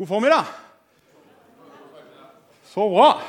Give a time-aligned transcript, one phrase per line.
[0.00, 0.44] God formiddag.
[2.64, 3.22] Så bra.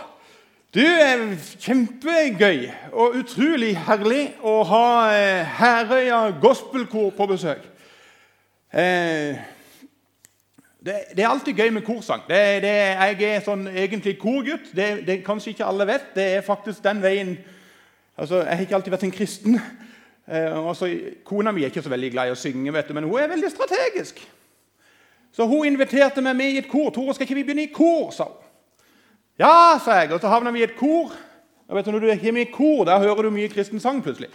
[0.74, 7.68] Du, er Kjempegøy og utrolig herlig å ha eh, Herøya Gospelkor på besøk.
[8.72, 9.36] Eh,
[10.80, 12.24] det, er alltid gøy med korsang.
[12.32, 12.74] Det, det,
[13.20, 14.72] jeg er sånn egentlig korgutt.
[14.72, 16.14] Det, det kanskje ikke alle vet.
[16.16, 17.36] Det er faktisk den veien
[18.16, 19.60] altså, Jeg har ikke alltid vært en kristen.
[20.24, 20.88] Eh, altså,
[21.28, 23.36] kona mi er ikke så veldig glad i å synge, vet du, men hun er
[23.36, 24.24] veldig strategisk.
[25.32, 26.90] Så hun inviterte meg med i et kor.
[26.90, 28.40] 'Tore, skal ikke vi begynne i kor?' sa hun.
[29.40, 30.12] Ja, sa jeg.
[30.12, 31.12] Og så havna vi i et kor.
[31.68, 34.04] Og vet du, Når du er med i kor, da hører du mye kristen sang
[34.04, 34.30] plutselig.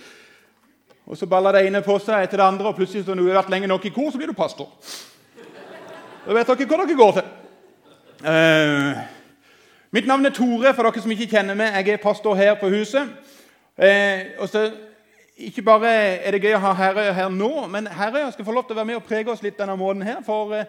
[1.06, 3.42] Og så baller det ene på seg etter det andre, og plutselig når du har
[3.42, 4.73] vært lenge nok i kor, så blir du pastor.
[6.27, 7.28] Da vet dere hva dere går til.
[8.24, 8.96] Uh,
[9.95, 11.76] mitt navn er Tore, for dere som ikke kjenner meg.
[11.76, 13.12] Jeg er pastor her på huset.
[13.78, 14.65] Uh, og så
[15.37, 15.92] ikke bare
[16.24, 18.80] er det gøy å ha Herøya her nå, men Herøya skal få lov til å
[18.80, 20.24] være med og prege oss litt denne måneden her.
[20.26, 20.65] For uh,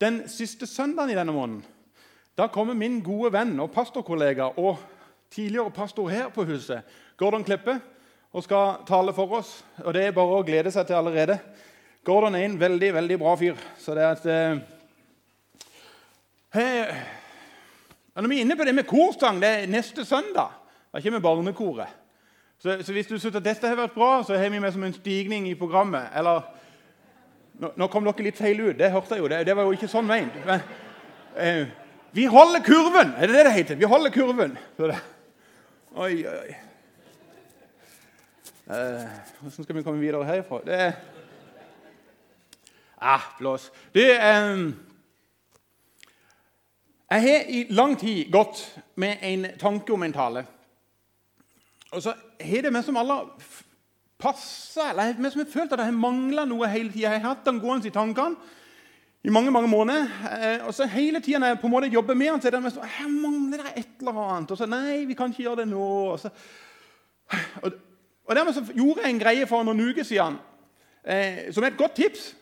[0.00, 1.64] den siste søndagen i denne måneden
[2.38, 4.78] da kommer min gode venn og pastorkollega og
[5.34, 6.86] tidligere pastor her på huset,
[7.18, 7.80] Gordon Kleppe,
[8.32, 9.64] og skal tale for oss.
[9.82, 11.38] Og Det er bare å glede seg til allerede.
[12.06, 13.58] Gordon er en veldig veldig bra fyr.
[13.78, 14.60] Så det er at eh,
[16.54, 16.84] hey,
[18.14, 20.54] Når vi er inne på det med korsang det er neste søndag
[20.92, 21.88] Da kommer barnekoret.
[22.58, 24.82] Så, så hvis du synes at dette har vært bra, så har vi med som
[24.82, 26.06] en stigning i programmet.
[26.14, 26.42] Eller
[27.58, 28.78] nå, nå, kom dere litt feil ut.
[28.78, 29.28] Det hørte jeg jo.
[29.30, 30.36] Det, det var jo ikke sånn ment.
[30.46, 30.64] Men,
[31.34, 31.66] eh,
[32.14, 33.12] vi holder kurven!
[33.18, 33.78] Er det det det heter?
[33.80, 34.56] Vi holder kurven.
[34.78, 36.56] Oi, oi, oi.
[38.68, 39.06] Eh,
[39.40, 40.60] hvordan skal vi komme videre herfra?
[40.66, 40.94] Det
[43.00, 43.72] ah, Blås.
[43.94, 44.72] Du eh,
[47.10, 50.44] Jeg har i lang tid gått med en tanke om en tale.
[51.92, 53.22] Og så har det meg som alle
[54.18, 57.12] passa, eller jeg har følt at jeg mangla noe hele tida.
[57.12, 58.36] Jeg har hatt den gående i tankene
[59.22, 60.06] i mange mange måneder.
[60.32, 62.56] Eh, og så Hele tida når jeg på en måte jobber med den, så er
[62.56, 64.50] det sånn Her mangler det et eller annet.
[64.50, 65.86] Og så Nei, vi kan ikke gjøre det nå.
[66.12, 66.30] Og, så,
[67.62, 67.72] og,
[68.24, 70.38] og dermed så gjorde jeg en greie for noen uker siden
[71.04, 72.34] eh, som er et godt tips.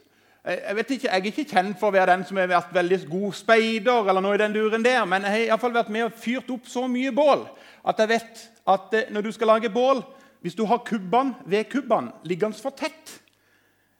[0.46, 3.00] Jeg, vet ikke, jeg er ikke kjent for å være den som har vært veldig
[3.10, 5.88] god speider, eller noe i den duren der, men jeg har i hvert fall vært
[5.90, 7.42] med og fyrt opp så mye bål
[7.82, 8.44] at jeg vet
[8.76, 10.04] at eh, når du skal lage bål
[10.46, 13.16] Hvis du har kubbene ved kubbene liggende for tett,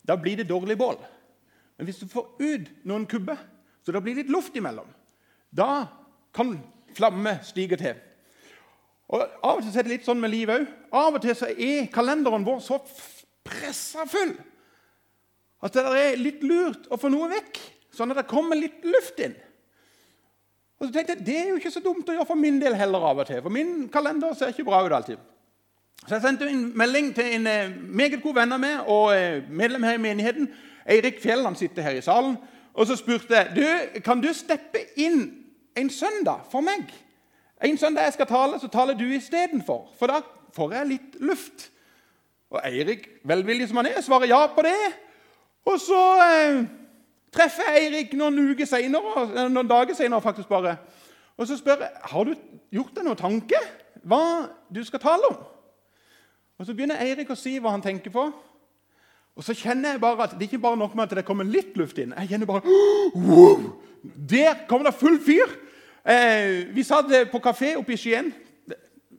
[0.07, 0.95] da blir det dårlig bål.
[1.75, 3.41] Men hvis du får ut noen kubber,
[3.83, 4.87] så det blir litt luft imellom,
[5.51, 5.89] da
[6.37, 6.55] kan
[6.95, 7.99] flamme stige til.
[9.11, 10.71] Og Av og til er det litt sånn med livet òg.
[10.95, 12.78] Av og til er kalenderen vår så
[13.47, 14.37] pressa full
[15.67, 17.59] at det er litt lurt å få noe vekk,
[17.91, 19.34] sånn at det kommer litt luft inn.
[20.78, 22.78] Og så tenkte jeg, Det er jo ikke så dumt å gjøre for min del
[22.78, 23.43] heller av og til.
[23.43, 25.33] For min kalender ser ikke bra ut alltid.
[26.05, 29.43] Så jeg sendte en melding til en eh, meget god venn av meg og eh,
[29.51, 30.51] medlem her i menigheten
[30.87, 32.37] Eirik Fjell han sitter her i salen.
[32.75, 35.25] Og så spurte jeg du, kan du steppe inn
[35.77, 36.93] en søndag for meg.
[37.65, 39.89] En søndag jeg skal tale, så taler du istedenfor.
[39.99, 40.21] For da
[40.55, 41.71] får jeg litt luft.
[42.51, 44.77] Og Eirik, velvillig som han er, svarer ja på det.
[45.67, 46.63] Og så eh,
[47.34, 50.77] treffer jeg Eirik noen uker senere, eh, noen dager senere faktisk bare.
[51.37, 52.37] Og så spør jeg har du
[52.73, 53.61] gjort deg noen tanke
[54.07, 54.23] hva
[54.71, 55.41] du skal tale om.
[56.59, 58.31] Og Så begynner Eirik å si hva han tenker på.
[59.37, 61.44] Og så kjenner jeg bare at Det er ikke bare nok med at det kommer
[61.44, 62.15] litt luft inn.
[62.17, 62.62] Jeg kjenner bare
[63.15, 65.53] wow, Der kommer det full fyr!
[66.06, 68.33] Eh, vi satt på kafé oppe i Skien.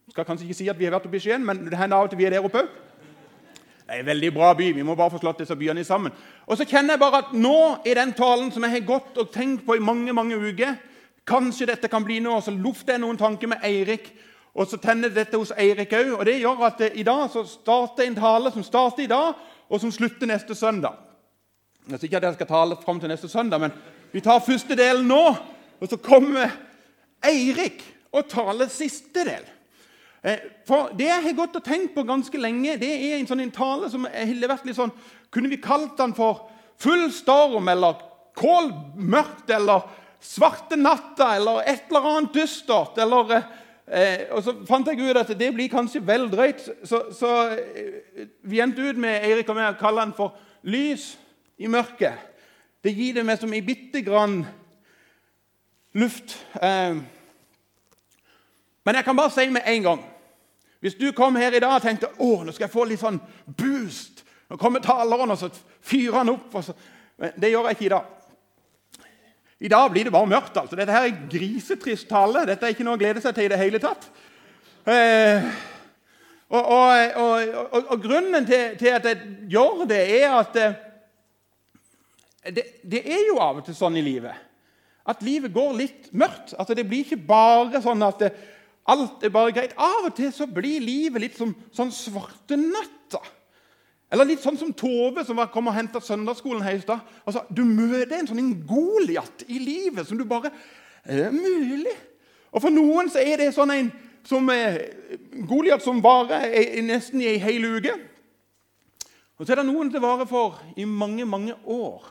[0.09, 2.07] Skal kanskje ikke si at vi har vært oppe i Skien, men det hender av
[2.07, 2.63] og til vi er der oppe.
[2.63, 4.69] Det er en veldig bra by.
[4.75, 6.15] Vi må bare få slått disse byene sammen.
[6.47, 9.29] Og så kjenner jeg bare at nå i den talen som jeg har gått og
[9.35, 10.75] tenkt på i mange mange uker
[11.27, 12.39] Kanskje dette kan bli noe.
[12.39, 14.13] Og så lufter jeg noen tanker med Eirik.
[14.57, 16.16] Og så tenner dette hos Eirik òg.
[16.18, 19.35] Og det gjør at i dag så starter en tale som starter i dag,
[19.69, 20.95] og som slutter neste søndag.
[21.88, 23.75] Sier ikke at jeg skal tale fram til neste søndag, men
[24.12, 25.22] vi tar første delen nå.
[25.78, 26.50] Og så kommer
[27.25, 29.45] Eirik og taler siste del.
[30.25, 33.51] Eh, for Det jeg har gått og tenkt på ganske lenge, det er en sånn
[33.53, 34.91] tale som har vært litt sånn
[35.29, 37.95] Kunne vi kalt den for 'Full storm' eller
[38.35, 39.81] 'Kålmørkt' eller
[40.22, 42.98] 'Svarte natta' eller et eller annet dystert.
[42.98, 43.44] eller
[43.88, 48.28] eh, og Så fant jeg ut at det blir kanskje vel drøyt, så, så eh,
[48.44, 51.18] vi endte ut med Eirik og meg å kalle den for 'lys
[51.57, 52.18] i mørket'.
[52.84, 54.45] Det gir det meg som i bitte grann
[55.94, 56.45] luft.
[56.62, 56.95] Eh,
[58.84, 60.06] men jeg kan bare si med en gang
[60.80, 63.18] Hvis du kom her i dag og tenkte å, nå skal jeg få litt sånn
[63.57, 65.50] boost Nå kommer taleren, og så
[65.81, 66.54] fyrer han opp.
[66.63, 66.72] Så,
[67.18, 68.06] men det gjør jeg ikke i dag.
[69.59, 70.57] I dag blir det bare mørkt.
[70.57, 70.75] altså.
[70.75, 72.45] Dette her er grisetrist tale.
[72.45, 74.09] Dette er ikke noe å glede seg til i det hele tatt.
[74.88, 75.48] Eh,
[76.48, 79.18] og, og, og, og, Grunnen til, til, at jeg
[79.51, 80.77] gjør det, er at eh,
[82.56, 84.45] det, det, er jo av og til sånn i livet
[85.07, 86.53] at livet går litt mørkt.
[86.60, 88.31] Altså, det blir ikke bare sånn at det,
[88.92, 89.75] alt er bare greit.
[89.80, 93.21] Av og til så blir livet litt som sånn svarte natta.
[94.12, 97.04] Eller litt sånn som Tove, som kom og henta søndagsskolen her i stad.
[97.27, 100.54] Altså, du møter en sånn Goliat i livet som du bare
[101.07, 101.95] Er det mulig?
[102.51, 103.89] Og For noen så er det sånn en
[104.27, 104.48] som
[105.48, 106.48] Goliat som varer
[106.83, 107.94] nesten i ei hel uke.
[109.38, 112.07] Og så er det noen det varer for i mange, mange år.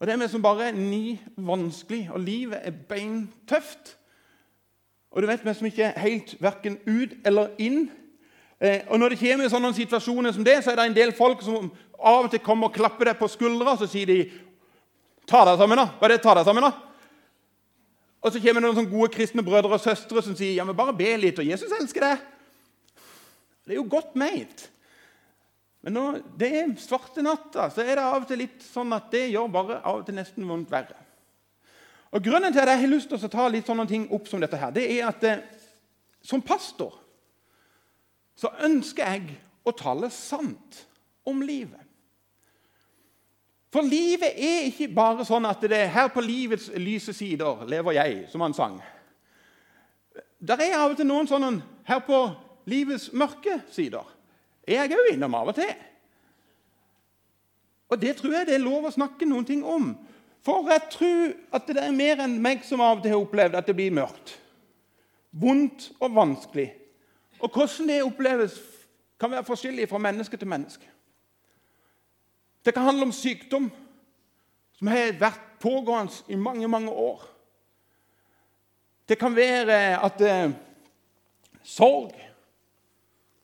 [0.00, 3.96] Og Det er vi som bare er ni vanskelig, og livet er beintøft.
[5.10, 7.90] Og du vet vi som ikke er helt verken ut eller inn.
[8.60, 11.42] Eh, og Når det kommer sånne situasjoner som det, så er det en del folk
[11.42, 14.30] som av og til kommer og klapper deg på skuldra, så sier de
[15.26, 15.86] 'Ta deg sammen', da.
[15.86, 16.22] Hva er det?
[16.22, 16.72] Ta deg sammen, da?
[18.22, 20.92] Og så kommer det noen gode kristne brødre og søstre som sier 'Ja, men bare
[20.92, 22.18] be litt, og Jesus elsker deg'.
[23.64, 24.70] Det er jo godt meint.
[25.82, 29.10] Men når det er svarte natta, så er det av og til litt sånn at
[29.10, 30.96] det gjør bare av og til nesten vondt verre.
[32.12, 34.40] Og Grunnen til at jeg har lyst til å ta litt sånne ting opp som
[34.40, 35.38] dette, her, det er at eh,
[36.22, 36.92] som pastor
[38.40, 39.36] så ønsker jeg
[39.68, 40.84] å tale sant
[41.28, 41.80] om livet.
[43.70, 47.92] For livet er ikke bare sånn at det er 'her på livets lyse sider lever
[47.92, 48.80] jeg', som han sang.
[50.40, 52.30] Der er av og til noen sånne 'her på
[52.66, 54.16] livets mørke sider'
[54.66, 55.74] er jeg òg innom av og til.
[57.90, 59.96] Og det tror jeg det er lov å snakke noen ting om.
[60.42, 63.54] For jeg tror at det er mer enn meg som av og til har opplevd
[63.54, 64.38] at det blir mørkt.
[65.32, 66.70] Vondt og vanskelig.
[67.40, 68.60] Og hvordan det oppleves,
[69.20, 70.86] kan være forskjellig fra menneske til menneske.
[72.64, 73.70] Det kan handle om sykdom
[74.78, 77.26] som har vært pågående i mange, mange år.
[79.08, 80.52] Det kan være at eh,
[81.62, 82.14] sorg,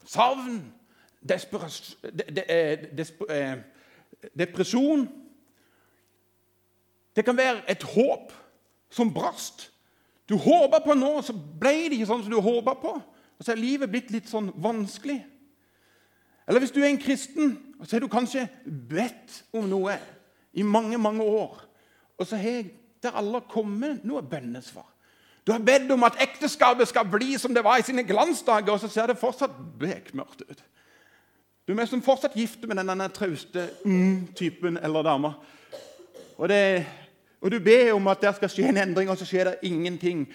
[0.05, 0.73] savn,
[2.49, 2.79] Eh,
[3.29, 3.57] eh,
[4.39, 5.09] depresjon.
[7.15, 8.33] Det kan være et håp
[8.89, 9.71] som brast.
[10.29, 12.93] Du håpa på noe, så ble det ikke sånn som du håpa på.
[13.37, 15.19] Og så er livet blitt litt sånn vanskelig.
[16.47, 19.97] Eller hvis du er en kristen, og så har du kanskje bedt om noe
[20.57, 21.59] i mange, mange år.
[22.17, 22.63] Og så har
[23.03, 24.87] det alle kommet noe bønnesvar.
[25.47, 28.81] Du har bedt om at ekteskapet skal bli som det var i sine glansdager, og
[28.81, 30.63] så ser det fortsatt bekmørkt ut.
[31.67, 35.33] Du er som fortsatt gift med denne trauste mm, typen eller dama.
[36.37, 36.51] Og,
[37.41, 40.25] og, du ber om at det skal skje en endring, og så skjer det ingenting.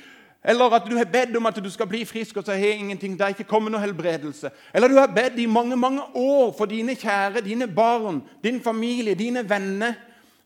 [0.44, 3.14] Eller at du har bedt om at du skal bli frisk, og så har ingenting.
[3.14, 4.50] Det er ikke kommet noe helbredelse.
[4.74, 9.14] Eller du har bedt i mange mange år for dine kjære, dine barn, din familie,
[9.14, 9.94] dine venner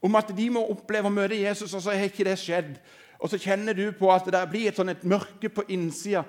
[0.03, 2.75] om at de må oppleve å møte Jesus, og så har ikke det skjedd.
[3.19, 6.27] Og så kjenner du på at det blir et, sånn et mørke på innsida.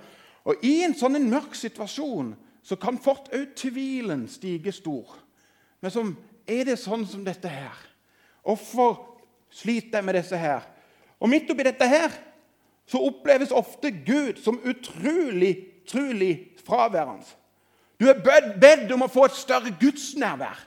[0.47, 2.31] Og i en sånn en mørk situasjon
[2.63, 5.17] så kan fort òg tvilen stige stor.
[5.83, 6.15] Men som
[6.47, 7.75] er det sånn som dette her?
[8.47, 8.95] Hvorfor
[9.51, 10.63] sliter jeg med disse her?
[11.19, 12.15] Og midt oppi dette her
[12.87, 17.25] så oppleves ofte Gud som utrolig, utrolig fraværende.
[17.99, 18.21] Du er
[18.61, 20.59] bedt om å få et større gudsnærvær.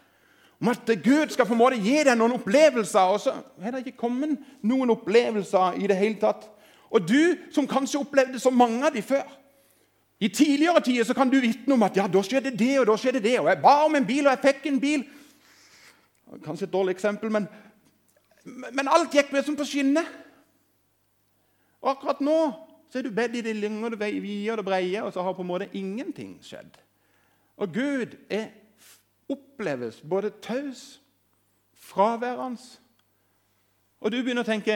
[0.61, 3.33] Om at Gud skal på en måte gi deg noen opplevelser, og så
[3.63, 4.35] er det ikke kommet
[4.67, 6.45] noen opplevelser i det hele tatt.
[6.91, 9.25] Og du som kanskje opplevde så mange av de før,
[10.21, 12.97] i tidligere tider så kan du vitne om at ja, da skjedde det og da
[13.01, 13.39] skjedde det.
[13.41, 15.05] Og jeg ba om en bil, og jeg fikk en bil.
[16.45, 17.47] Kanskje et dårlig eksempel, men,
[18.45, 20.05] men alt gikk med som på skinner.
[21.81, 22.39] Og akkurat nå
[22.91, 25.23] så er du bedt i det lange og det vide og det breie, og så
[25.23, 26.75] har på en måte ingenting skjedd.
[27.61, 28.49] Og Gud er,
[29.31, 31.01] oppleves både taus,
[31.75, 32.59] fraværende
[34.01, 34.75] Og du begynner å tenke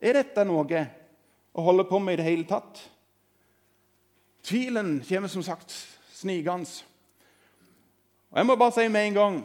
[0.00, 0.82] Er dette noe
[1.54, 2.82] å holde på med i det hele tatt?
[4.44, 5.72] Tvilen kommer som sagt
[6.12, 6.68] snikende.
[8.30, 9.42] Og Jeg må bare si med en gang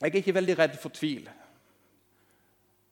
[0.00, 1.28] jeg er ikke veldig redd for tvil.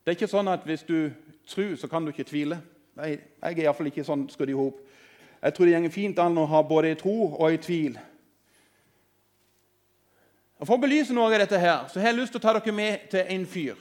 [0.03, 1.13] Det er ikke sånn at hvis du
[1.49, 2.61] tror, så kan du ikke tvile.
[2.97, 4.81] Jeg, jeg er iallfall ikke sånn skrudd i hop.
[5.43, 7.97] Jeg tror det går fint an å ha både i tro og i tvil.
[10.63, 12.53] Og For å belyse noe av dette her, så har jeg lyst til å ta
[12.55, 13.81] dere med til en fyr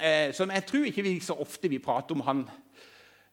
[0.00, 2.40] eh, som jeg tror ikke vi så ofte vi prater om han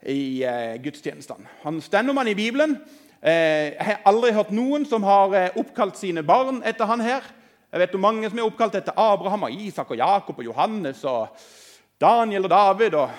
[0.05, 1.49] i eh, gudstjenestene.
[1.63, 2.77] Han stender om han i Bibelen.
[3.23, 7.25] Eh, jeg har aldri hørt noen som har eh, oppkalt sine barn etter han her.
[7.73, 11.01] Jeg vet om mange som er oppkalt etter Abraham, og Isak og Jakob og Johannes
[11.09, 11.33] og
[12.03, 12.97] Daniel og David.
[12.99, 13.09] Og...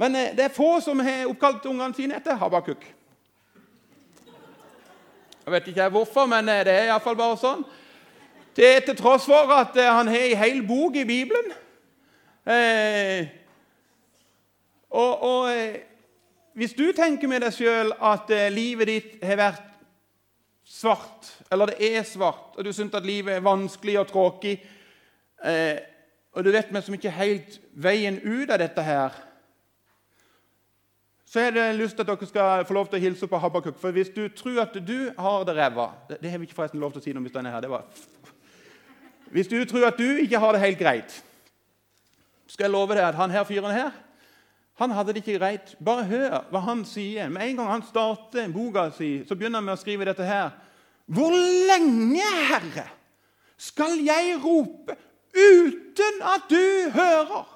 [0.00, 2.88] Men eh, det er få som har oppkalt ungene sine etter Habakuk.
[5.42, 7.64] Jeg vet ikke hvorfor, men det er iallfall bare sånn.
[8.56, 11.54] Det er til tross for at han har en hel bok i Bibelen.
[12.46, 13.26] Eh,
[14.92, 15.48] og, og
[16.52, 19.68] hvis du tenker med deg sjøl at eh, livet ditt har vært
[20.68, 24.58] svart, eller det er svart, og du syns at livet er vanskelig og tråkig,
[25.48, 25.78] eh,
[26.32, 29.16] og du vet vi som ikke helt veien ut av dette her,
[31.32, 33.78] så har jeg lyst til at dere skal få lov til å hilse på Habakuk.
[33.80, 36.80] For hvis du tror at du har det ræva Det, det har vi ikke forresten
[36.80, 37.60] lov til å si når vi står her.
[37.60, 37.84] det var...
[39.32, 41.14] Hvis du tror at du ikke har det helt greit,
[42.46, 43.92] skal jeg love deg at han her fyren her
[44.82, 45.74] han hadde det ikke greit.
[45.84, 47.28] Bare hør hva han sier.
[47.30, 50.50] Med en gang han starter boka si, så begynner han med å skrive dette her.
[51.12, 51.34] Hvor
[51.68, 52.86] lenge, Herre,
[53.60, 54.96] skal jeg rope
[55.34, 57.48] uten at du hører?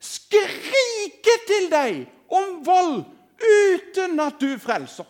[0.00, 3.04] Skrike til deg om vold
[3.40, 5.08] uten at du frelser.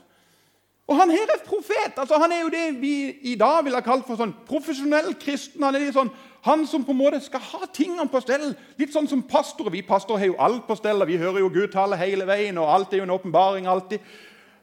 [0.86, 1.96] Og Han her er profet.
[1.96, 5.62] altså Han er jo det vi i dag ville kalt for sånn profesjonell kristen.
[5.64, 6.12] Han er sånn,
[6.44, 8.52] han som på en måte skal ha tingene på stell.
[8.76, 9.72] Litt sånn som pastorer.
[9.72, 12.58] Vi pastorer har jo alt på stell, og vi hører jo Gud tale hele veien.
[12.58, 13.98] og alt er jo en åpenbaring alltid.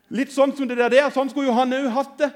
[0.10, 1.10] Litt sånn som det der.
[1.10, 2.32] Sånn skulle jo han òg hatt det.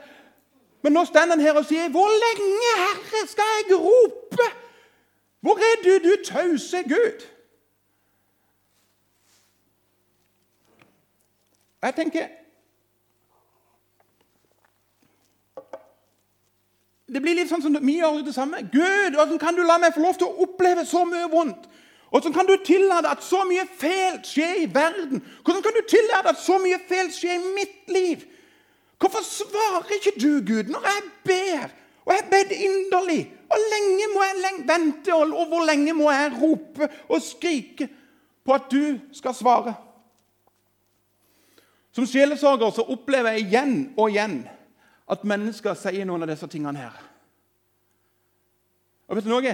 [0.81, 4.64] Men nå står han her og sier, 'Hvor lenge, Herre, skal jeg rope?'
[5.46, 7.25] Hvor er du, du tause Gud?
[11.82, 12.28] Jeg tenker
[17.14, 18.64] Det blir litt sånn som vi gjør det samme.
[18.74, 21.70] Gud, hvordan kan du la meg få lov til å oppleve så mye vondt?
[22.10, 25.22] Hvordan kan du tillate at så mye feil skjer i verden?
[25.46, 28.25] Hvordan kan du tillate at så mye feil skjer i mitt liv?
[28.98, 31.82] Hvorfor svarer ikke du, Gud, når jeg ber?
[32.05, 33.21] Og jeg bed inderlig.
[33.50, 37.89] Og lenge må jeg vente, og hvor lenge må jeg rope og skrike
[38.45, 39.75] på at du skal svare?
[41.95, 44.41] Som sjelesorger så opplever jeg igjen og igjen
[45.12, 46.97] at mennesker sier noen av disse tingene her.
[49.05, 49.53] Og vet du noe?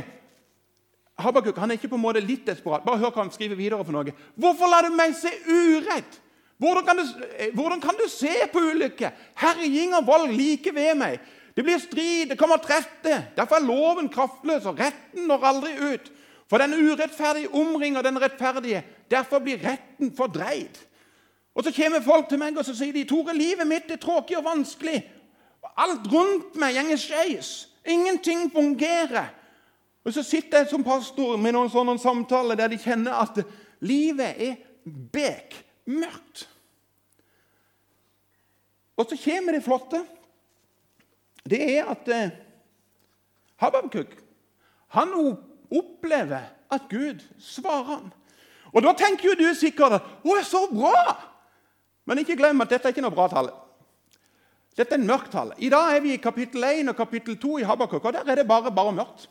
[1.22, 2.86] Habakuk han er ikke på en måte litt desperat.
[2.86, 4.16] Bare hør hva han skriver videre for noe.
[4.40, 6.18] Hvorfor lar du meg se urett?
[6.62, 9.10] Hvordan kan, du, eh, hvordan kan du se på ulykke?
[9.42, 11.22] Herjing og vold like ved meg.
[11.56, 13.18] Det blir strid, det kommer trette.
[13.36, 16.12] Derfor er loven kraftløs, og retten når aldri ut.
[16.52, 18.84] For den urettferdige omringer den rettferdige.
[19.12, 20.80] Derfor blir retten fordreid.
[21.56, 24.38] Og Så kommer folk til meg og så sier de, Tore, livet mitt er tråkig
[24.38, 25.02] og vanskelig.
[25.78, 27.68] Alt rundt meg går skeis.
[27.86, 29.32] Ingenting fungerer.
[30.06, 33.44] Og Så sitter jeg som pastor med noen sånne samtaler der de kjenner at
[33.80, 34.56] livet er
[34.86, 36.48] bekmørkt.
[38.98, 40.04] Og så kommer det flotte.
[41.50, 42.32] Det er at eh,
[44.92, 45.14] han
[45.72, 48.14] opplever at Gud svarer han.
[48.72, 51.18] Og Da tenker jo du sikkert at 'Å, så bra!'
[52.06, 53.52] Men ikke glem at dette er ikke noe bra tall.
[54.78, 55.54] Dette er en mørkt tall.
[55.58, 58.36] I dag er vi i kapittel 1 og kapittel 2 i Habakuk, og der er
[58.36, 59.30] det bare, bare mørkt.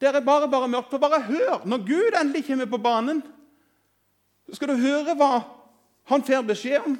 [0.00, 0.90] Der er bare, bare mørkt.
[0.90, 1.66] For bare hør!
[1.66, 3.22] Når Gud endelig kommer på banen,
[4.46, 5.42] så skal du høre hva
[6.10, 6.98] han får beskjed om.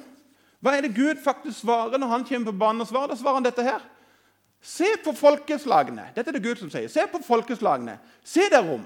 [0.61, 3.11] Hva er det Gud faktisk svarer når han kommer på banen og svarer?
[3.11, 3.85] Da svarer han dette her.
[4.61, 6.11] Se på folkeslagene.
[6.15, 6.89] Dette er det Gud som sier.
[6.91, 7.97] Se på folkeslagene.
[8.23, 8.83] Se dere om.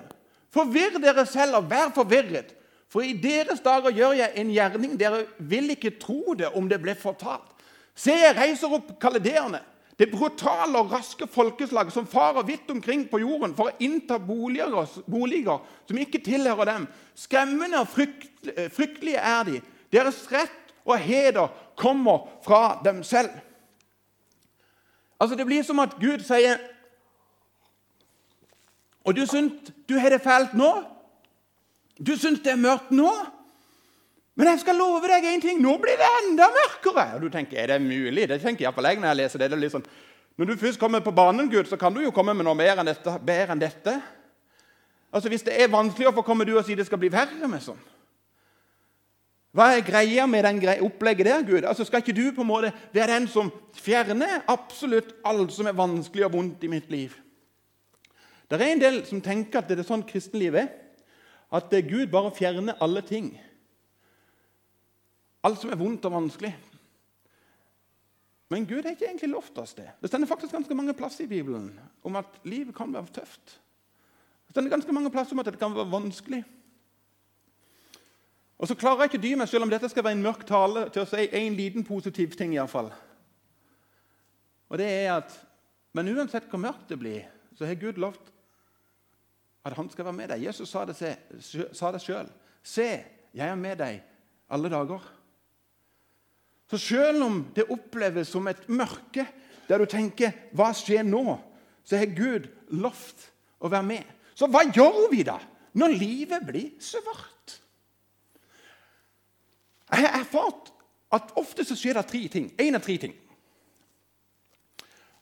[0.55, 2.53] Forvirr dere selv og vær forvirret.
[2.87, 4.95] For i deres dager gjør jeg en gjerning.
[4.99, 7.51] Dere vil ikke tro det om det ble fortalt.
[7.95, 9.61] Se, jeg reiser opp kaledeerne,
[9.95, 14.89] det brutale og raske folkeslaget som farer vidt omkring på jorden for å innta boliger,
[15.07, 16.87] boliger som ikke tilhører dem.
[17.15, 19.61] Skremmende og fryktelige er de.
[19.95, 23.29] Deres rett og heder kommer fra dem selv.
[25.19, 26.59] Altså Det blir som at Gud sier
[29.05, 30.71] Og du syns du har det fælt nå?
[32.07, 33.11] Du syns det er mørkt nå?
[34.35, 35.61] Men jeg skal love deg en ting.
[35.61, 37.05] Nå blir det enda mørkere.
[37.15, 38.25] Og du tenker, er det mulig?
[38.27, 39.49] Det tenker iallfall jeg når jeg leser det.
[39.51, 39.85] det er litt sånn,
[40.35, 42.81] når du først kommer på banen, Gud, så kan du jo komme med noe mer
[42.81, 43.13] enn dette.
[43.23, 43.93] Bedre enn dette.
[45.13, 47.63] Altså, Hvis det er vanskelig, hvorfor kommer du og sier det skal bli verre med
[47.63, 47.79] sånn?
[49.55, 51.63] Hva er greia med den greia, opplegget der, Gud?
[51.63, 55.77] Altså, Skal ikke du på en måte være den som fjerner absolutt alt som er
[55.77, 57.13] vanskelig og vondt i mitt liv?
[58.51, 60.85] Det er en del som tenker at det er sånn kristenlivet er
[61.55, 63.31] at Gud bare fjerner alle ting.
[65.45, 66.51] Alt som er vondt og vanskelig.
[68.49, 69.87] Men Gud har ikke egentlig lovt oss det.
[70.01, 71.71] Det stender faktisk ganske mange plasser i Bibelen
[72.05, 73.55] om at livet kan være tøft.
[74.45, 76.43] Det stender ganske mange plasser om at det kan være vanskelig.
[78.57, 80.45] Og så klarer jeg ikke å dy meg, selv om dette skal være en mørk
[80.47, 82.53] tale, til å si en liten positiv ting.
[82.55, 82.91] I alle fall.
[84.71, 85.35] Og det er at,
[85.95, 87.21] Men uansett hvor mørkt det blir,
[87.55, 88.33] så har Gud lovt
[89.63, 90.43] at han skal være med deg.
[90.43, 90.97] Jesus sa det,
[91.39, 92.27] sa sjøl.
[92.59, 92.87] Se,
[93.31, 94.01] jeg er med deg
[94.51, 95.05] alle dager.
[96.67, 99.23] Så selv om det oppleves som et mørke,
[99.69, 101.39] der du tenker 'Hva skjer nå?',
[101.83, 103.31] så har Gud lovt
[103.61, 104.03] å være med.
[104.35, 105.39] Så hva gjør vi da
[105.73, 107.61] når livet blir svart?
[109.91, 110.71] Jeg har erfart
[111.13, 112.49] at ofte så skjer det tre ting.
[112.61, 113.13] Én av tre ting.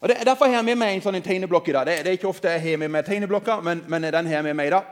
[0.04, 1.88] Og det, Derfor har jeg med meg en sånn tegneblokk i dag.
[1.88, 4.48] Det, det, er ikke ofte jeg har med meg tegneblokker, men, men den har jeg
[4.50, 4.90] med meg i dag.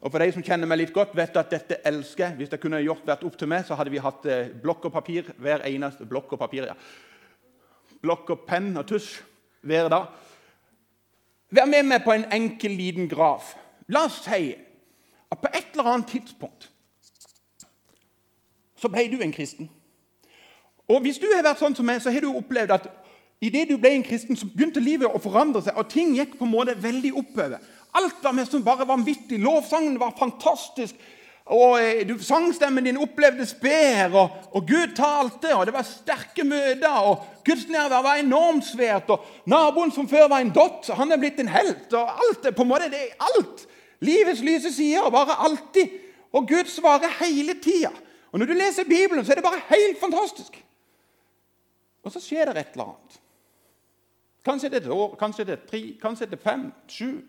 [0.00, 2.36] Og for de som kjenner meg litt godt, vet at dette elsker.
[2.38, 4.94] Hvis det kunne gjort vært opp til meg, så hadde vi hatt eh, blokk og
[4.94, 6.76] papir hver eneste blokk og papir, ja.
[8.04, 9.10] Blokk og penn og tusj
[9.66, 10.06] hver dag.
[11.56, 13.54] Vær med meg på en enkel, liten graf.
[13.90, 16.68] La oss si at på et eller annet tidspunkt
[18.86, 19.70] så ble du en kristen.
[20.88, 22.86] Og Hvis du har vært sånn som meg, så har du opplevd at
[23.42, 26.46] idet du ble en kristen, så begynte livet å forandre seg, og ting gikk på
[26.46, 27.58] en måte veldig oppover.
[27.96, 29.40] Alt var nesten bare vanvittig.
[29.42, 30.94] Lovsangen var fantastisk.
[31.46, 36.44] Og eh, du, Sangstemmen din opplevdes bedre, og, og, Gud talte, og det var sterke
[36.46, 36.96] møter.
[37.10, 39.10] og Gudsnærvær var enormt svært.
[39.10, 41.92] og Naboen som før var en dott, han er blitt en helt.
[41.92, 43.66] og alt, på en måte, det er alt.
[44.04, 46.02] Livets lyse sider, bare alltid.
[46.36, 47.94] Og Gud svarer hele tida.
[48.36, 50.58] Og Når du leser Bibelen, så er det bare helt fantastisk.
[52.04, 53.14] Og så skjer det et eller annet.
[54.44, 57.22] Kanskje det er et år, kanskje det er tre, kanskje det er fem, sju,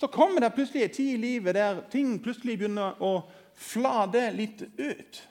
[0.00, 3.12] så kommer det plutselig en tid i livet der ting plutselig begynner å
[3.54, 5.22] flade litt ut.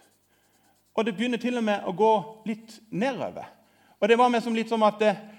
[0.96, 2.14] Og det begynner til og med å gå
[2.48, 3.52] litt nedover.
[4.00, 5.39] Og det var meg som litt som at eh, Jeg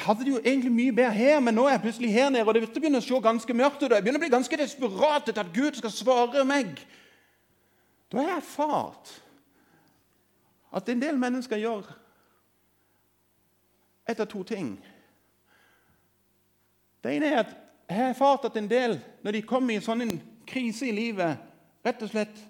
[0.00, 2.54] hadde det jo egentlig mye bedre her, men nå er jeg plutselig her nede, og
[2.54, 3.92] det begynner å se ganske mørkt ut.
[3.92, 6.78] Jeg begynner å bli ganske desperat etter at Gud skal svare meg.
[8.10, 9.12] Da har jeg erfart
[10.74, 11.88] at en del mennesker gjør
[14.10, 14.72] ett av to ting.
[17.00, 17.52] Det ene er at
[17.90, 21.38] jeg har erfart at en del, når de kommer i en sånn krise i livet,
[21.86, 22.42] rett og slett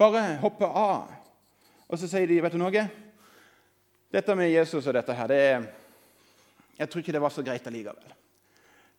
[0.00, 1.10] bare hopper av.
[1.90, 2.88] Og så sier de, 'Vet du noe?
[4.12, 5.68] Dette med Jesus og dette her, det,
[6.78, 8.16] jeg tror ikke det var så greit allikevel.'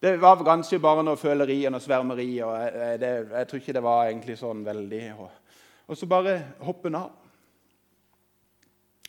[0.01, 2.41] Det var kanskje bare noe føleri og noe svermeri.
[2.41, 5.29] og jeg, det, jeg, tror ikke det var egentlig sånn veldig Og,
[5.87, 6.33] og så bare
[6.65, 7.11] hoppe en av.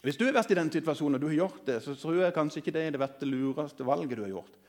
[0.03, 2.35] Hvis du har vært i den situasjonen og du har gjort det, så tror jeg
[2.35, 4.61] kanskje ikke det er det, det lureste valget du har gjort.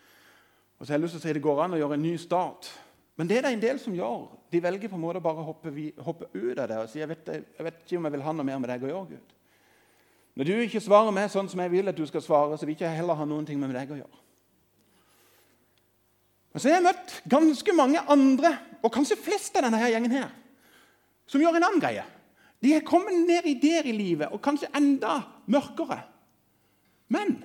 [0.77, 2.15] Og så har jeg lyst til å si Det går an å gjøre en ny
[2.21, 2.71] start.
[3.17, 4.27] Men det er det en del som gjør.
[4.51, 5.73] De velger på en måte bare å hoppe,
[6.05, 8.33] hoppe ut av det og si jeg vet, jeg vet, ikke om jeg vil ha
[8.37, 9.17] noe mer med deg å gjøre.
[9.17, 9.35] Gud.
[10.33, 12.79] Når du ikke svarer meg sånn som jeg vil at du skal svare, så vil
[12.79, 14.21] jeg heller ha noen ting med deg å gjøre.
[16.53, 18.51] Og så har jeg møtt ganske mange andre,
[18.85, 20.33] og kanskje flest av denne her gjengen her,
[21.29, 22.03] som gjør en annen greie.
[22.63, 25.19] De har kommet ned i der i livet, og kanskje enda
[25.51, 25.99] mørkere.
[27.13, 27.35] Men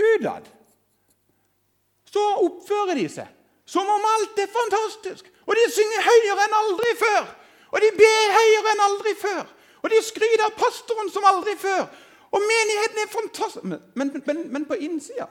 [0.00, 0.48] utad
[2.10, 3.36] så oppfører de seg
[3.70, 5.28] som om alt er fantastisk.
[5.46, 7.28] Og de synger høyere enn aldri før.
[7.70, 9.44] Og de ber høyere enn aldri før.
[9.80, 11.86] Og de skryter av pastoren som aldri før.
[12.30, 13.64] Og menigheten er fantastisk.
[13.94, 15.26] Men, men, men, på innsida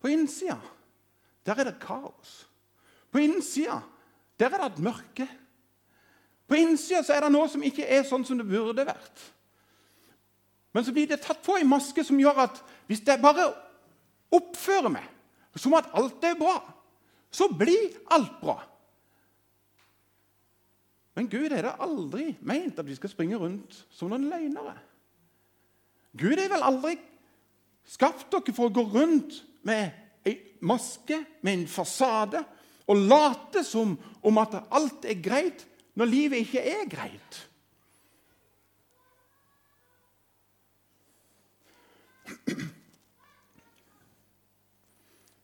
[0.00, 0.58] På innsida
[1.46, 2.46] der er det kaos.
[3.12, 3.80] På innsida
[4.38, 5.26] der er det et mørke.
[6.48, 9.22] På innsida er det noe som ikke er sånn som det burde vært.
[10.72, 13.48] Men så blir det tatt på en maske som gjør at hvis det bare
[14.30, 15.08] oppfører meg
[15.58, 16.60] som at alt er bra,
[17.30, 18.60] så blir alt bra.
[21.20, 24.72] Men Gud er det aldri meint at vi skal springe rundt som noen løgnere.
[26.16, 26.94] Gud er vel aldri
[27.84, 29.34] skapt dere for å gå rundt
[29.68, 29.90] med
[30.24, 30.32] ei
[30.64, 32.40] maske, med en fasade,
[32.88, 33.92] og late som
[34.24, 37.40] om at alt er greit, når livet ikke er greit.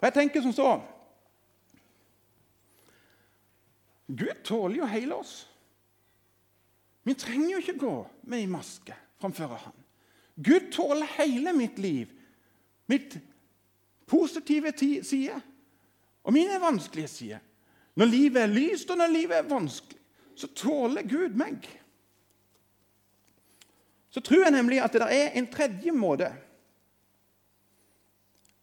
[0.07, 0.71] Jeg tenker som så
[4.07, 5.35] Gud tåler jo hele oss.
[7.07, 7.95] Vi trenger jo ikke gå
[8.27, 9.75] med ei maske framfor Han.
[10.37, 12.11] Gud tåler hele mitt liv,
[12.91, 13.15] mitt
[14.11, 15.37] positive side
[16.27, 17.45] og mine vanskelige sider.
[17.97, 20.01] Når livet er lyst, og når livet er vanskelig,
[20.37, 21.65] så tåler Gud meg.
[24.11, 26.29] Så tror jeg nemlig at det er en tredje måte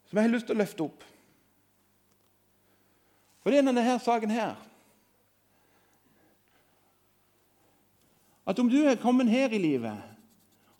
[0.04, 1.08] som jeg har lyst til å løfte opp.
[3.42, 4.54] Og det er denne saken her.
[8.46, 9.96] At om du er kommet her i livet,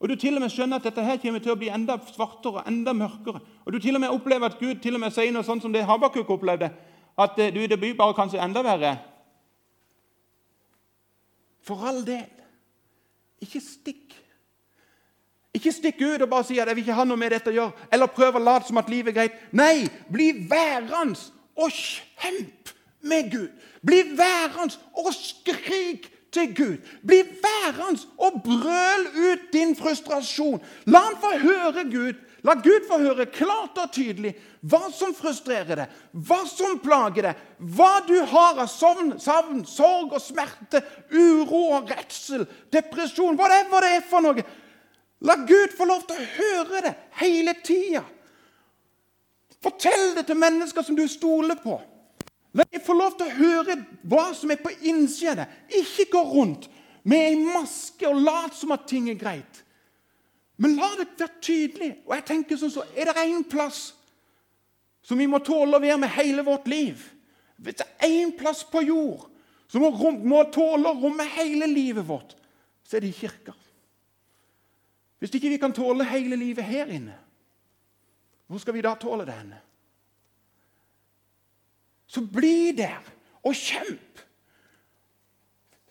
[0.00, 2.60] og du til og med skjønner at dette her kommer til å bli enda svartere
[2.60, 5.32] og enda mørkere, og du til og med opplever at Gud til og med sier
[5.32, 6.68] noe sånn som det Habakuk opplevde,
[7.16, 8.96] at eh, du, det blir bare kanskje enda verre
[11.64, 12.28] For all del,
[13.40, 14.12] ikke stikk.
[15.56, 17.54] Ikke stikk ut og bare si at 'jeg vil ikke ha noe med dette å
[17.54, 19.38] gjøre', eller prøv å late som at livet er greit.
[19.52, 21.16] Nei, bli værende
[21.56, 23.48] og kjemp med Gud.
[23.80, 26.92] Bli værende og skrik til Gud.
[27.06, 30.62] Bli værende og brøl ut din frustrasjon.
[30.90, 32.20] La han få høre Gud.
[32.44, 34.34] La Gud få høre klart og tydelig
[34.68, 35.94] hva som frustrerer deg,
[36.28, 37.40] hva som plager deg,
[37.76, 43.94] hva du har av savn, savn sorg og smerte, uro og redsel, depresjon, whatever det
[43.98, 44.44] er for noe.
[45.24, 48.04] La Gud få lov til å høre det hele tida.
[49.64, 51.78] Fortell det til mennesker som du stoler på.
[52.54, 55.54] La meg få lov til å høre hva som er på innsida deg.
[55.80, 56.68] Ikke gå rundt
[57.02, 59.64] med ei maske og lat som at ting er greit.
[60.62, 61.90] Men la det være tydelig.
[62.06, 63.92] Og jeg tenker sånn så, Er det én plass
[65.04, 67.02] som vi må tåle å være med hele vårt liv
[67.60, 69.26] Hvis det er én plass på jord
[69.68, 72.36] som må, rom, må tåle å romme hele livet vårt,
[72.86, 73.54] så er det i kirka.
[75.18, 77.16] Hvis ikke vi kan tåle hele livet her inne,
[78.46, 79.58] hvor skal vi da tåle det henne?
[82.14, 83.02] Så bli der
[83.42, 84.20] og kjemp.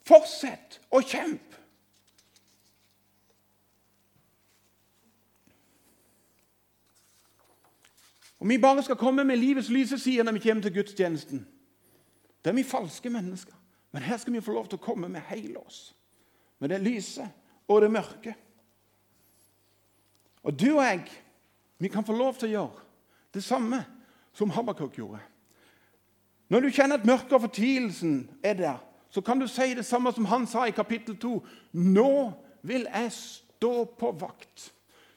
[0.07, 1.59] Fortsett å kjempe.
[8.43, 11.43] Om vi bare skal komme med livets lyse sider når vi kommer til gudstjenesten,
[12.43, 13.55] da er vi falske mennesker.
[13.95, 15.93] Men her skal vi få lov til å komme med hele oss.
[16.59, 17.23] Med det lyse
[17.71, 18.33] og det mørke.
[20.43, 21.05] Og du og jeg,
[21.79, 22.83] vi kan få lov til å gjøre
[23.33, 23.79] det samme
[24.35, 25.21] som Habakuk gjorde.
[26.53, 30.11] Når du kjenner at mørket og fortvilelsen er der, så kan du si det samme
[30.13, 31.31] som han sa i kapittel 2.
[31.81, 32.09] Nå
[32.61, 34.67] vil jeg stå på vakt,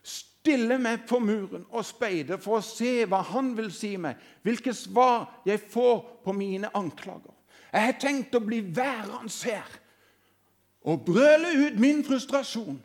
[0.01, 4.16] stille meg på muren og speide for å se hva han vil si meg,
[4.49, 7.35] hvilke svar jeg får på mine anklager.
[7.68, 9.77] Jeg har tenkt å bli værende her
[10.88, 12.81] og brøle ut min frustrasjon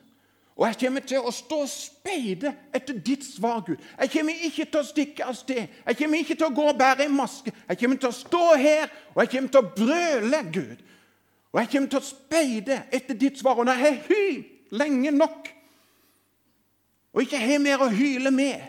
[0.61, 3.79] og jeg kommer til å stå og speide etter ditt svar, Gud.
[3.97, 5.71] Jeg kommer ikke til å stikke av sted.
[5.87, 7.49] Jeg kommer ikke til å gå og bære en maske.
[7.65, 10.85] Jeg kommer til å stå her, og jeg kommer til å brøle, Gud.
[11.49, 13.57] Og jeg kommer til å speide etter ditt svar.
[13.57, 15.49] Og når jeg har hylt lenge nok,
[17.09, 18.61] og ikke har mer å hyle med,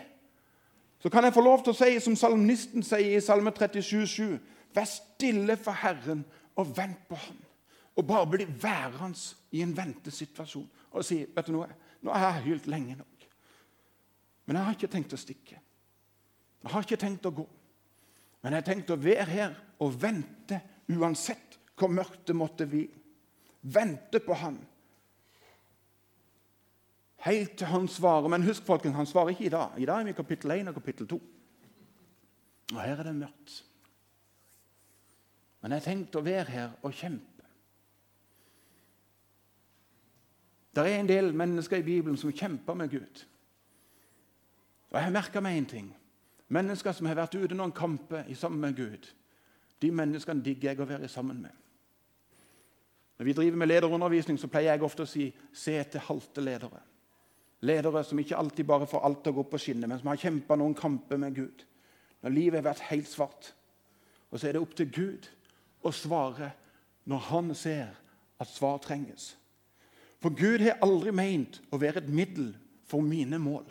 [0.97, 4.39] så kan jeg få lov til å si som salmisten sier i Salme 37,7.:
[4.73, 6.25] Vær stille for Herren
[6.57, 7.37] og vent på Ham.
[7.95, 11.69] Og bare bli værende i en ventesituasjon og si vet du noe,
[12.03, 13.27] nå har jeg hylt lenge nok.
[14.45, 15.59] Men jeg har ikke tenkt å stikke.
[16.63, 17.45] Jeg har ikke tenkt å gå.
[18.43, 20.59] Men jeg har tenkt å være her og vente
[20.91, 22.83] uansett hvor mørkt det måtte bli.
[23.63, 24.59] Vente på Han.
[27.23, 28.27] Helt til Han svarer.
[28.31, 29.77] Men husk, folkens, han svarer ikke i dag.
[29.79, 31.19] I dag er vi i kapittel 1 og kapittel 2.
[32.73, 33.61] Og her er det mørkt.
[35.61, 37.32] Men jeg har tenkt å være her og kjempe.
[40.75, 43.25] Det er en del mennesker i Bibelen som kjemper med Gud.
[44.89, 45.95] Og Jeg har merka meg én ting.
[46.47, 49.09] Mennesker som har vært ute noen kamper sammen med Gud,
[49.81, 51.51] de menneskene digger jeg å være sammen med.
[53.17, 56.81] Når vi driver med lederundervisning, så pleier jeg ofte å si 'se etter halte ledere'.
[57.61, 60.17] Ledere som ikke alltid bare får alt til å gå på skinner, men som har
[60.17, 61.65] kjempa noen kamper med Gud.
[62.23, 63.53] Når livet har vært helt svart.
[64.31, 65.29] Og så er det opp til Gud
[65.83, 66.51] å svare
[67.05, 67.87] når han ser
[68.39, 69.35] at svar trenges.
[70.23, 72.53] For Gud har aldri meint å være et middel
[72.87, 73.65] for mine mål.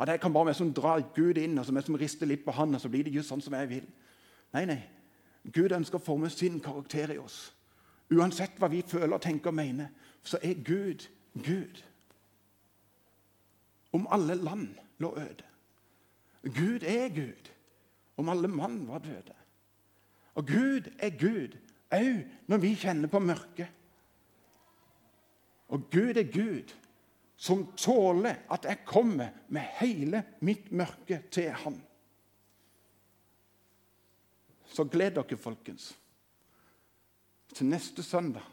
[0.00, 2.54] At jeg kan bare sånn dra Gud inn og som jeg som rister litt på
[2.56, 3.88] han, og så blir det just sånn som jeg vil.
[4.54, 4.80] Nei, nei.
[5.50, 7.50] Gud ønsker å forme sin karakter i oss.
[8.10, 9.90] Uansett hva vi føler, tenker og mener,
[10.22, 11.82] så er Gud Gud.
[13.92, 15.46] Om alle land lå øde.
[16.42, 17.50] Gud er Gud.
[18.16, 19.34] Om alle mann var døde.
[20.34, 21.58] Og Gud er Gud
[21.90, 23.68] òg når vi kjenner på mørket.
[25.70, 26.74] Og Gud er Gud
[27.40, 31.78] som tåler at jeg kommer med hele mitt mørke til Han.
[34.70, 35.94] Så gled dere, folkens,
[37.54, 38.44] til neste søndag.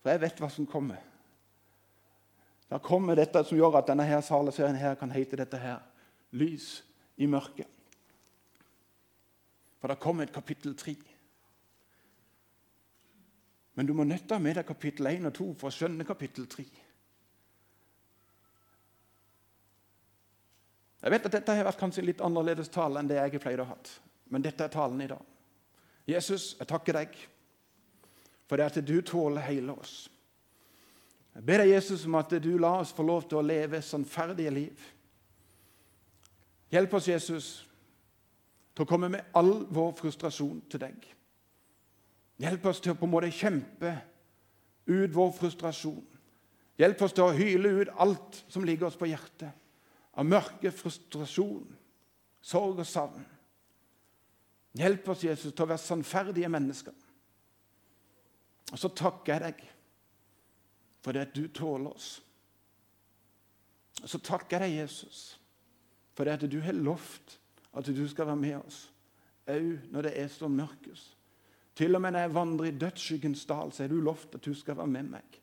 [0.00, 1.02] For jeg vet hva som kommer.
[2.70, 5.84] Da kommer dette som gjør at denne her saleserien her kan hete dette her
[6.34, 6.82] Lys
[7.16, 7.68] i mørket.
[9.78, 10.96] For det kommer et kapittel tre.
[13.76, 16.64] Men du må nøtte med deg kapittel 1 og 2 for å skjønne kapittel 3.
[21.04, 23.62] Jeg vet at Dette har vært kanskje en litt annerledes tale enn det jeg pleide
[23.62, 23.76] å ha.
[24.32, 25.22] Men dette er talen i dag.
[26.08, 27.18] Jesus, jeg takker deg
[28.46, 30.06] for det at du tåler hele oss.
[31.36, 34.54] Jeg ber deg, Jesus, om at du lar oss få lov til å leve sannferdige
[34.54, 34.86] liv.
[36.72, 37.50] Hjelp oss, Jesus,
[38.72, 41.04] til å komme med all vår frustrasjon til deg.
[42.42, 43.92] Hjelp oss til å på en måte kjempe
[44.86, 46.04] ut vår frustrasjon.
[46.76, 49.54] Hjelp oss til å hyle ut alt som ligger oss på hjertet
[50.16, 51.64] av mørke, frustrasjon,
[52.44, 53.24] sorg og savn.
[54.76, 56.94] Hjelp oss, Jesus, til å være sannferdige mennesker.
[58.72, 59.64] Og så takker jeg deg
[61.04, 62.16] for det at du tåler oss.
[64.02, 65.20] Og så takker jeg deg, Jesus,
[66.16, 67.38] for det at du har lovt
[67.76, 68.86] at du skal være med oss
[69.46, 71.15] òg når det er så mørkest.
[71.76, 74.54] Til og med når jeg vandrer i dødsskyggens dal, så er du lovt at du
[74.54, 75.40] skal være med meg.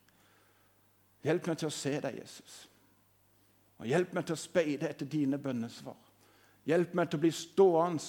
[1.24, 2.56] Hjelp meg til å se deg, Jesus.
[3.78, 6.00] Og hjelp meg til å speide etter dine bønnesvar.
[6.66, 8.02] Hjelp meg til å bli stående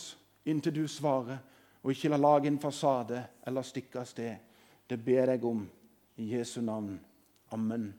[0.50, 1.38] inntil du svarer,
[1.84, 4.42] og ikke la lage en fasade eller stikke av sted.
[4.90, 5.62] Det ber jeg om
[6.18, 6.98] i Jesu navn.
[7.54, 7.92] Amen.